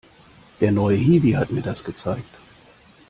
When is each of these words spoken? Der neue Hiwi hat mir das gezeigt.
Der 0.61 0.71
neue 0.71 0.95
Hiwi 0.97 1.33
hat 1.33 1.51
mir 1.51 1.61
das 1.61 1.83
gezeigt. 1.83 2.33